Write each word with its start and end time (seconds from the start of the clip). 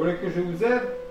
voulez 0.00 0.16
que 0.16 0.30
je 0.30 0.40
vous 0.40 0.64
aide? 0.64 1.09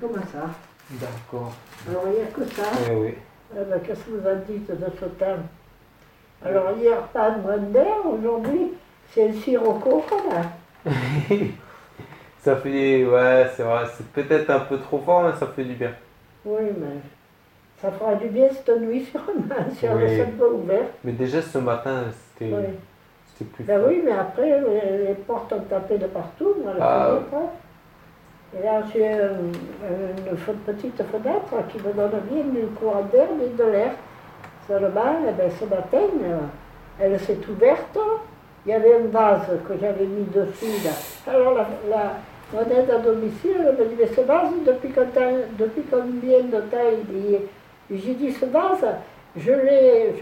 Comment 0.00 0.22
ça 0.32 0.48
D'accord. 0.92 1.52
Alors 1.88 2.04
il 2.06 2.12
n'y 2.14 2.20
a 2.22 2.26
que 2.26 2.44
ça. 2.52 2.62
Oui, 2.90 2.96
oui. 2.96 3.14
Eh 3.54 3.64
ben, 3.64 3.80
Qu'est-ce 3.80 4.00
que 4.04 4.10
vous 4.10 4.26
en 4.28 4.36
dites 4.48 4.70
de 4.70 4.86
ce 4.98 5.04
thème 5.06 5.42
Alors 6.44 6.70
hier, 6.78 6.96
pas 7.12 7.30
de 7.30 7.58
d'air, 7.72 7.96
aujourd'hui, 8.06 8.72
c'est 9.12 9.28
le 9.28 9.34
sirocco 9.34 10.02
qu'on 10.08 10.30
a. 10.36 10.90
ça 12.42 12.56
fait. 12.56 13.04
Ouais, 13.04 13.46
c'est 13.56 13.62
vrai, 13.62 13.84
c'est 13.96 14.06
peut-être 14.08 14.50
un 14.50 14.60
peu 14.60 14.78
trop 14.78 14.98
fort, 14.98 15.24
mais 15.24 15.38
ça 15.38 15.46
fait 15.48 15.64
du 15.64 15.74
bien. 15.74 15.92
Oui, 16.44 16.62
mais 16.78 16.96
ça 17.80 17.90
fera 17.92 18.14
du 18.14 18.28
bien 18.28 18.48
cette 18.50 18.80
nuit 18.80 19.04
sur, 19.04 19.20
si 19.78 19.86
on 19.88 19.96
laisse 19.96 20.20
un 20.26 20.30
peu 20.38 20.48
ouvert. 20.52 20.86
Mais 21.04 21.12
déjà 21.12 21.42
ce 21.42 21.58
matin, 21.58 22.04
c'était 22.38 22.52
Oui. 22.54 22.62
c'était 23.26 23.44
plus 23.50 23.64
Ben 23.64 23.78
fort. 23.80 23.88
oui, 23.90 24.02
mais 24.04 24.12
après, 24.12 24.60
les, 24.60 25.06
les 25.08 25.14
portes 25.14 25.52
ont 25.52 25.60
tapé 25.60 25.98
de 25.98 26.06
partout, 26.06 26.54
moi, 26.64 26.72
la 26.78 26.84
Ah. 26.84 27.06
fenêtre. 27.30 27.52
Et 28.58 28.64
là, 28.64 28.82
j'ai 28.92 29.06
euh, 29.06 29.30
une 30.28 30.36
fe- 30.36 30.58
petite 30.66 30.96
fenêtre 31.04 31.54
qui 31.70 31.78
me 31.78 31.92
donne 31.92 32.20
bien 32.30 32.42
du 32.42 32.66
courant 32.78 33.02
d'air, 33.12 33.28
mais 33.38 33.46
de 33.56 33.70
l'air. 33.70 33.92
Seulement, 34.66 35.16
eh 35.28 35.32
ben, 35.32 35.50
ce 35.58 35.64
matin, 35.64 36.06
euh, 36.24 36.38
elle 37.00 37.18
s'est 37.20 37.38
ouverte. 37.48 37.96
Il 38.66 38.72
y 38.72 38.74
avait 38.74 38.94
un 38.94 39.06
vase 39.10 39.46
que 39.68 39.74
j'avais 39.80 40.04
mis 40.04 40.24
dessus. 40.34 40.88
Alors, 41.26 41.54
la, 41.54 41.66
la, 41.88 42.12
mon 42.52 42.60
aide 42.62 42.90
à 42.90 42.98
domicile, 42.98 43.56
elle 43.60 43.76
me 43.76 43.88
dit, 43.88 43.96
mais 43.98 44.06
ce 44.08 44.20
vase, 44.22 44.50
depuis, 44.66 44.90
depuis 45.58 45.82
combien 45.90 46.40
de 46.40 46.60
temps 46.68 46.90
il 47.12 47.30
y 47.30 47.34
est? 47.36 47.46
J'ai 47.90 48.14
dit, 48.14 48.32
ce 48.32 48.46
vase, 48.46 48.84
je 49.36 49.52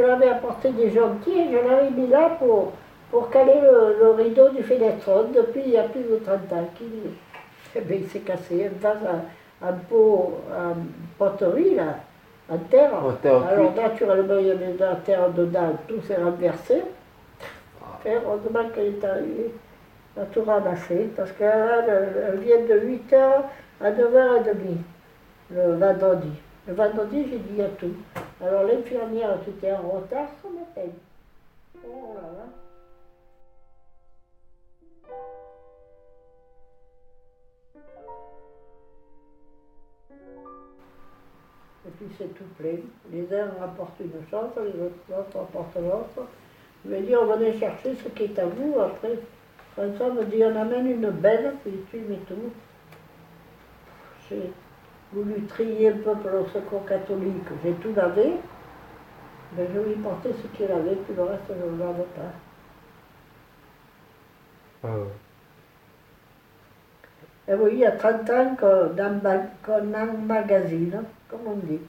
l'avais 0.00 0.28
apporté 0.28 0.70
des 0.70 0.90
gentils 0.90 1.46
je 1.50 1.56
l'avais 1.68 1.90
mis 1.90 2.08
là 2.08 2.30
pour, 2.38 2.72
pour 3.10 3.30
caler 3.30 3.60
le, 3.62 3.96
le 4.00 4.10
rideau 4.10 4.48
du 4.50 4.62
fenêtre 4.64 5.26
depuis 5.34 5.62
il 5.64 5.70
y 5.72 5.76
a 5.78 5.84
plus 5.84 6.00
de 6.02 6.16
30 6.24 6.34
ans. 6.52 6.68
qu'il 6.76 6.86
est. 6.88 7.25
Il 7.90 8.08
s'est 8.08 8.20
cassé 8.20 8.66
un 8.66 8.78
vase 8.80 8.98
en, 9.04 9.66
en 9.66 9.72
pot, 9.88 10.40
en 10.50 10.74
poterie, 11.18 11.74
là, 11.74 11.96
en 12.50 12.58
terre. 12.58 12.92
En 12.94 13.12
terre 13.12 13.46
Alors, 13.46 13.72
cuite. 13.74 13.82
naturellement, 13.82 14.38
il 14.38 14.46
y 14.46 14.50
avait 14.50 14.72
de 14.72 14.78
la 14.80 14.96
terre 14.96 15.30
dedans, 15.30 15.72
tout 15.88 16.00
s'est 16.02 16.16
renversé. 16.16 16.82
Et 18.04 18.10
heureusement 18.14 18.68
qu'elle 18.74 18.94
est 18.94 19.04
arrivée 19.04 19.52
à 20.20 20.24
tout 20.26 20.42
ramasser, 20.42 21.10
parce 21.16 21.32
qu'elle 21.32 21.84
elle, 21.88 22.32
elle 22.34 22.40
vient 22.40 22.60
de 22.60 22.80
8h 22.80 23.16
à 23.80 23.90
9h30, 23.90 24.76
le 25.50 25.74
vendredi. 25.76 26.30
Le 26.68 26.74
vendredi, 26.74 27.26
j'ai 27.30 27.38
dit 27.38 27.62
a 27.62 27.68
tout. 27.68 27.94
Alors, 28.44 28.64
l'infirmière 28.64 29.38
qui 29.44 29.50
était 29.50 29.72
en 29.72 29.88
retard. 29.88 30.26
Oh 30.44 32.14
là 32.14 32.20
là. 32.22 32.65
Et 41.86 41.90
puis 41.98 42.06
c'est 42.18 42.34
tout 42.34 42.44
plein. 42.58 42.78
Les 43.12 43.32
uns 43.36 43.50
rapportent 43.60 44.00
une 44.00 44.10
chose, 44.28 44.50
les 44.56 45.14
autres 45.14 45.38
rapportent 45.38 45.76
l'autre. 45.76 46.28
Je 46.84 46.90
vais 46.90 47.02
dire, 47.02 47.24
venez 47.24 47.58
chercher 47.58 47.94
ce 47.94 48.08
qui 48.08 48.24
est 48.24 48.38
à 48.38 48.46
vous. 48.46 48.80
Après, 48.80 49.18
François 49.72 50.10
me 50.12 50.24
dit, 50.24 50.42
on 50.44 50.56
amène 50.56 50.86
une 50.86 51.10
belle, 51.10 51.54
puis 51.62 51.72
tu 51.90 51.98
mets 51.98 52.18
tout. 52.28 52.50
J'ai 54.28 54.50
voulu 55.12 55.44
trier 55.46 55.90
un 55.90 55.98
peu 55.98 56.12
pour 56.14 56.30
le 56.30 56.44
secours 56.52 56.84
catholique. 56.86 57.48
J'ai 57.64 57.72
tout 57.74 57.94
lavé. 57.94 58.32
Mais 59.56 59.68
je 59.72 59.78
lui 59.78 59.94
portais 59.96 60.32
ce 60.32 60.56
qu'il 60.56 60.70
avait, 60.70 60.96
puis 60.96 61.14
le 61.14 61.22
reste, 61.22 61.42
je 61.48 61.54
ne 61.54 61.70
le 61.70 61.78
lave 61.78 62.04
pas. 62.16 62.32
Ah. 64.84 65.25
Et 67.48 67.54
oui, 67.54 67.70
il 67.74 67.78
y 67.78 67.86
a 67.86 67.92
30 67.92 68.28
ans 68.30 68.56
qu'on 68.58 69.94
emmagasine, 69.94 71.02
comme 71.28 71.40
on 71.46 71.56
dit. 71.56 71.80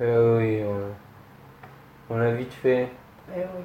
Euh, 0.00 0.38
oui, 0.38 0.62
on, 0.64 2.14
on 2.14 2.18
a 2.20 2.30
vite 2.32 2.52
fait. 2.54 2.88
Eh 3.34 3.40
oui. 3.40 3.64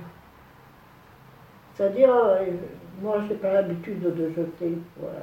C'est-à-dire, 1.74 2.14
euh, 2.14 2.46
moi, 3.02 3.18
je 3.24 3.34
n'ai 3.34 3.40
pas 3.40 3.54
l'habitude 3.54 4.02
de 4.02 4.30
jeter. 4.30 4.78
Voilà. 4.98 5.20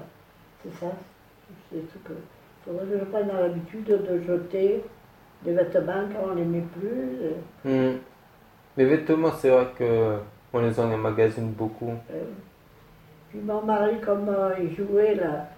C'est 0.63 0.75
ça. 0.81 0.93
C'est 1.71 1.79
ce 1.93 1.99
que. 1.99 2.13
Il 2.67 2.73
faudrait 2.73 2.87
que 2.87 2.99
je 3.01 3.05
prenne 3.05 3.29
l'habitude 3.29 3.85
de 3.85 4.23
jeter 4.27 4.83
des 5.45 5.53
vêtements 5.53 6.05
quand 6.13 6.31
on 6.31 6.35
ne 6.35 6.37
les 6.37 6.45
met 6.47 6.65
plus. 6.79 7.19
et- 7.23 7.69
Hmm. 7.69 7.99
Les 8.77 8.87
vêtements, 8.87 9.33
c'est 9.33 9.51
vrai 9.51 9.67
que 9.79 10.17
on 10.53 10.61
les 10.61 10.81
en 10.81 10.91
emmagasine 10.91 11.51
beaucoup. 11.51 11.93
euh, 12.11 12.25
Puis 13.35 13.43
mon 13.43 13.63
mari, 13.63 13.99
comme 14.01 14.29
euh, 14.29 14.51
il 14.61 14.77
jouait 14.77 15.17
là, 15.17 15.49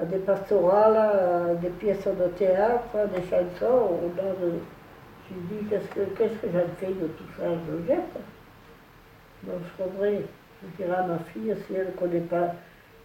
à 0.00 0.06
des 0.06 0.16
pastorales, 0.20 0.96
à 0.96 1.54
des 1.54 1.68
pièces 1.68 2.06
de 2.06 2.28
théâtre, 2.38 2.96
des 3.14 3.20
chansons, 3.28 3.98
on 4.04 4.08
donne- 4.16 4.60
j'ai 5.28 5.34
dit 5.54 5.66
qu'est-ce 5.68 5.88
que, 5.88 6.00
qu'est-ce 6.16 6.32
que 6.40 6.46
j'en 6.50 6.64
fais 6.78 6.86
de 6.86 7.08
tout 7.08 7.24
ça? 7.38 7.44
Je 7.44 7.72
le 7.72 7.84
jette. 7.86 8.16
Donc 9.42 9.56
je 9.64 9.82
faudrait, 9.84 10.22
je 10.62 10.82
dirais 10.82 10.96
à 10.96 11.02
ma 11.02 11.18
fille 11.18 11.54
si 11.66 11.74
elle 11.74 11.88
ne 11.88 11.90
connaît 11.90 12.20
pas 12.20 12.54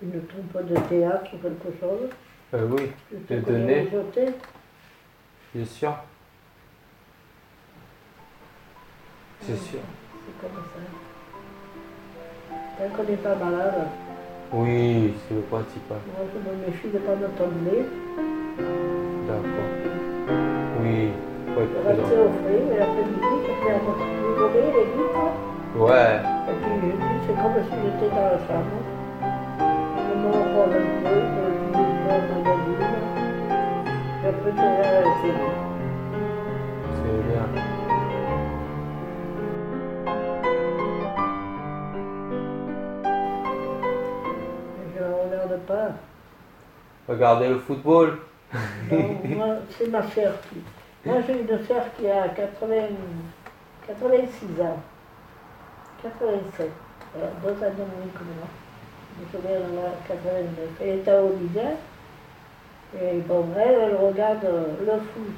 une 0.01 0.25
troupe 0.27 0.65
de 0.65 0.75
théâtre 0.87 1.31
ou 1.33 1.37
quelque 1.37 1.77
chose, 1.81 2.09
Euh, 2.53 2.67
oui, 2.71 2.91
je 3.11 3.17
Le 3.35 3.41
te 3.41 3.45
connais 3.45 3.59
donner. 3.83 4.31
bien 5.53 5.65
sûr. 5.65 5.93
C'est 9.41 9.57
sûr. 9.57 9.79
C'est 10.25 10.41
comme 10.41 10.55
ça. 10.55 10.79
Tant 12.77 12.89
qu'on 12.95 13.03
n'est 13.03 13.17
pas 13.17 13.35
malade, 13.35 13.87
Oui, 14.55 15.13
c'est 15.27 15.35
le 15.35 15.41
principal. 15.41 15.97
moi 16.15 16.23
je 16.31 16.39
me 16.39 16.51
méfie 16.65 16.87
de 16.87 16.93
ne 16.95 17.03
pas 17.03 17.15
me 17.15 17.27
tomber. 17.35 17.79
D'accord. 19.27 19.71
Oui, 20.81 21.09
faut 21.53 21.61
être 21.61 21.75
Je 21.75 21.79
prudent. 21.83 22.07
au 22.07 22.31
frais, 22.39 22.61
et 22.63 22.77
l'après-midi, 22.79 23.35
je 23.43 23.51
fais 23.59 23.71
à 23.71 23.79
rigoler 23.83 24.67
les 24.75 24.87
vitres. 24.95 25.35
Ouais, 25.75 26.15
Et 26.47 26.55
puis 26.55 26.71
je 26.71 26.87
dis, 26.87 27.19
c'est 27.27 27.35
comme 27.35 27.57
si 27.67 27.75
j'étais 27.83 28.09
dans 28.15 28.29
la 28.31 28.39
chambre. 28.47 28.79
Je 30.07 30.13
me 30.21 30.27
repose 30.31 30.71
un 30.71 30.87
peu, 31.03 31.19
je. 31.19 31.45
Et 34.23 34.27
après, 34.27 34.51
je 34.51 34.55
vais 34.55 34.63
à 34.63 35.01
la 35.01 35.11
télé. 35.21 35.21
c'est 35.21 35.33
bien. 35.35 35.54
Regardez 47.15 47.47
le 47.47 47.59
football. 47.59 48.17
C'est 48.89 49.87
ma 49.87 50.03
sœur 50.09 50.33
qui. 50.49 50.61
Moi, 51.05 51.17
j'ai 51.25 51.39
une 51.39 51.65
sœur 51.65 51.83
qui 51.97 52.09
a 52.09 52.27
80, 52.27 52.75
86 53.87 54.61
ans. 54.61 54.79
87. 56.03 56.69
Alors, 57.15 57.29
deux 57.41 57.63
années 57.63 57.75
moins 57.77 58.11
que 58.13 58.23
moi. 58.23 58.47
Je 59.31 59.37
elle 59.47 59.79
a 59.79 60.13
89. 60.13 60.69
Elle 60.81 60.87
est 60.89 61.07
à 61.07 61.23
Olivier. 61.23 61.61
Et 63.01 63.19
bon, 63.21 63.45
elle, 63.57 63.75
elle 63.81 63.95
regarde 63.95 64.43
le 64.43 64.91
foot. 64.91 65.33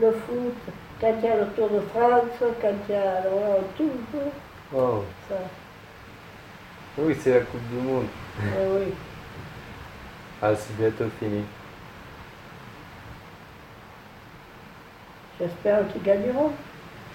Le 0.00 0.12
foot, 0.12 0.54
quand 1.00 1.14
il 1.18 1.24
y 1.24 1.28
a 1.28 1.36
le 1.36 1.46
Tour 1.56 1.70
de 1.70 1.80
France, 1.80 2.24
quand 2.60 2.74
il 2.88 2.94
y 2.94 2.98
a 2.98 3.22
voilà, 3.30 3.56
tout, 3.76 3.90
tout, 4.10 4.76
Oh. 4.76 5.02
ça. 5.28 5.36
Oui, 6.98 7.16
c'est 7.18 7.34
la 7.34 7.40
Coupe 7.40 7.68
du 7.70 7.76
Monde. 7.76 8.06
Eh 8.38 8.66
oui. 8.74 8.92
Ah, 10.44 10.56
c'est 10.56 10.76
bientôt 10.76 11.08
fini. 11.20 11.44
J'espère 15.38 15.86
qu'ils 15.92 16.02
gagneront. 16.02 16.50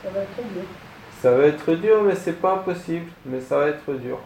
Ça 0.02 0.10
va 0.12 0.22
être 0.22 0.44
bien. 0.54 0.64
Ça 1.20 1.32
va 1.32 1.46
être 1.48 1.74
dur, 1.76 2.04
mais 2.04 2.16
c'est 2.16 2.40
pas 2.40 2.54
impossible. 2.54 3.12
Mais 3.26 3.42
ça 3.42 3.58
va 3.58 3.68
être 3.68 3.92
dur. 3.96 4.20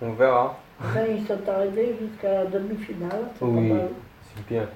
On 0.00 0.12
verra. 0.12 0.58
Là, 0.94 1.08
ils 1.08 1.26
sont 1.26 1.48
arrivés 1.48 1.96
jusqu'à 2.00 2.44
la 2.44 2.46
demi-finale. 2.46 3.24
Oui. 3.40 3.72
C'est 4.22 4.46
bien. 4.46 4.68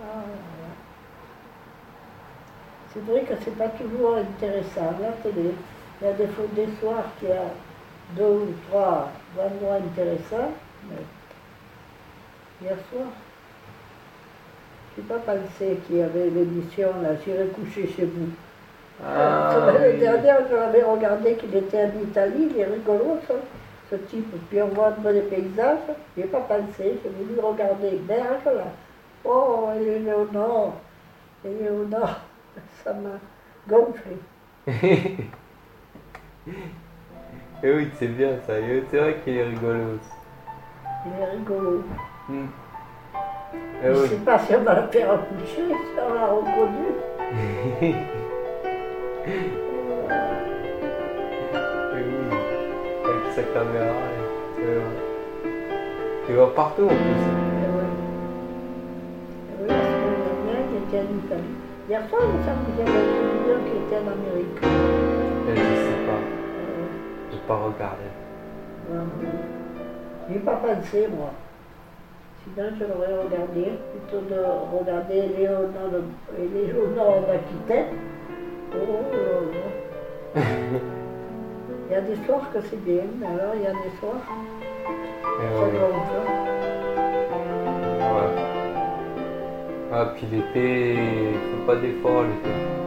Ah, 0.00 0.04
voilà. 0.04 0.74
C'est 2.92 3.04
vrai 3.04 3.22
que 3.22 3.34
c'est 3.44 3.58
pas 3.58 3.68
toujours 3.68 4.16
intéressant, 4.16 4.94
la 5.00 5.10
télé. 5.22 5.54
Il 6.00 6.06
y 6.06 6.10
a 6.10 6.12
des 6.12 6.28
fois 6.28 6.44
des 6.54 6.68
soirs 6.80 7.04
qu'il 7.18 7.30
y 7.30 7.32
a 7.32 7.42
deux 8.16 8.24
ou 8.24 8.54
trois 8.68 9.10
endroits 9.38 9.76
intéressants, 9.76 10.52
mais 10.88 10.96
hier 12.62 12.76
soir, 12.90 13.06
je 14.96 15.02
n'ai 15.02 15.08
pas 15.08 15.18
pensé 15.18 15.78
qu'il 15.86 15.96
y 15.96 16.02
avait 16.02 16.30
l'émission 16.30 16.88
là, 17.02 17.10
j'irai 17.24 17.46
coucher 17.48 17.86
chez 17.88 18.06
vous. 18.06 18.28
Ah, 19.04 19.56
L'année 19.66 19.92
oui. 19.94 20.00
dernière, 20.00 20.40
je 20.50 20.56
l'avais 20.56 20.82
regardé 20.82 21.34
qu'il 21.36 21.54
était 21.54 21.84
en 21.84 22.02
Italie, 22.02 22.48
il 22.50 22.58
est 22.58 22.64
rigolo 22.66 23.18
ça, 23.28 23.34
ce 23.90 23.96
type. 23.96 24.26
Puis 24.48 24.60
on 24.62 24.68
voit 24.68 24.88
un 24.88 24.92
peu 24.92 25.12
les 25.12 25.20
paysages, 25.22 25.78
je 26.16 26.22
n'ai 26.22 26.28
pas 26.28 26.40
pensé, 26.40 26.98
j'ai 27.02 27.10
voulu 27.10 27.38
regarder 27.40 27.90
Berge 28.08 28.44
là. 28.46 28.64
Oh, 29.24 29.68
il 29.80 30.08
est 30.08 30.14
au 30.14 30.26
nord, 30.32 30.74
il 31.44 31.64
est 31.64 31.70
au 31.70 31.84
nord, 31.84 32.20
ça 32.84 32.92
m'a 32.92 33.18
gonflé. 33.68 34.16
Et 37.62 37.72
oui, 37.72 37.88
c'est 37.98 38.06
bien 38.08 38.30
ça. 38.46 38.58
Et 38.58 38.84
C'est 38.90 38.98
vrai 38.98 39.16
qu'il 39.24 39.36
est 39.36 39.42
rigolo 39.44 39.80
aussi. 39.94 40.10
Il 41.06 41.12
est 41.22 41.30
rigolo. 41.30 41.82
Hmm. 42.28 42.46
Je 43.82 43.88
Eh 43.88 43.88
ne 43.88 43.94
oui. 44.00 44.08
sais 44.08 44.16
pas 44.16 44.38
si 44.38 44.54
on 44.54 44.62
va 44.62 44.74
le 44.82 44.86
faire 44.88 45.08
coucher, 45.28 45.66
si 45.68 45.98
on 45.98 46.14
l'a 46.14 46.26
reconnu. 46.26 46.88
Et 51.94 52.02
oui. 52.04 52.36
Avec 53.04 53.24
sa 53.34 53.42
caméra. 53.42 53.84
et- 53.84 54.62
et 54.62 54.76
ouais. 54.76 55.52
Il 56.28 56.34
va 56.36 56.46
partout 56.48 56.84
en 56.84 56.88
plus. 56.88 56.96
Eh 56.98 57.68
oui. 57.74 57.88
Eh 59.50 59.66
la 59.66 59.74
semaine 59.74 60.20
dernière, 60.24 60.62
il 60.70 60.76
était 60.88 60.98
en 60.98 61.10
Italie. 61.26 61.54
Hier 61.88 62.02
soir, 62.08 62.22
il 62.24 62.28
me 62.28 62.44
semble 62.44 62.62
qu'il 62.66 62.76
y 62.78 62.82
avait 62.82 63.02
vidéo 63.08 63.56
qui 63.64 63.74
était 63.86 63.96
en 63.96 64.08
Amérique. 64.12 64.58
Pas 67.48 67.56
regarder. 67.56 68.12
Je 70.28 70.32
n'ai 70.32 70.40
pas 70.40 70.56
pensé, 70.56 71.08
moi. 71.08 71.30
Sinon, 72.44 72.68
je 72.78 72.84
l'aurais 72.84 73.24
regardé, 73.24 73.72
plutôt 73.90 74.22
de 74.28 74.38
regarder 74.78 75.20
Léonard 75.36 76.04
et 76.38 76.46
Léonard 76.46 77.20
d'Aquitaine. 77.26 77.96
Oh 78.74 78.76
là 79.12 79.30
là. 79.54 80.42
Il 81.90 81.92
y 81.92 81.96
a 81.96 82.02
des 82.02 82.16
soirs 82.26 82.52
que 82.52 82.60
c'est 82.60 82.84
bien, 82.84 83.04
mais 83.18 83.26
alors 83.26 83.54
il 83.54 83.62
y 83.62 83.66
a 83.66 83.70
des 83.70 83.96
soirs, 83.98 84.20
c'est 85.24 85.42
ouais. 85.56 85.72
Ouais. 87.98 88.30
Ah, 89.90 90.12
puis 90.14 90.26
l'été, 90.30 90.92
il 90.92 91.38
faut 91.38 91.66
pas 91.66 91.76
d'efforts 91.76 92.24
l'été. 92.24 92.77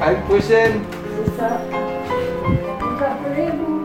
À 0.00 0.12
une 0.12 0.20
prochaine 0.22 0.80
C'est 1.24 1.36
ça. 1.36 1.60
Vous 2.80 3.04
appelez, 3.04 3.50
vous 3.56 3.80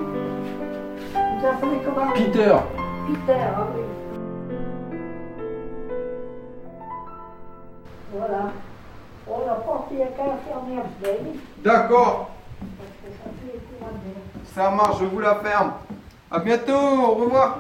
Vous 1.14 1.48
appelez 1.48 1.82
comment 1.86 2.12
Peter, 2.14 2.56
Peter, 3.08 3.40
ah 3.56 3.68
oui. 3.76 3.82
Voilà. 8.16 8.52
N'y 9.94 10.02
a 10.02 10.08
qu'à 10.08 10.26
la 10.26 10.38
fermer 10.38 10.80
après, 10.80 11.20
d'accord, 11.64 12.32
ça 14.56 14.72
marche, 14.72 15.02
je 15.02 15.06
vous 15.06 15.20
la 15.20 15.36
ferme. 15.36 15.74
À 16.32 16.40
bientôt, 16.40 16.74
au 16.74 17.14
revoir. 17.14 17.60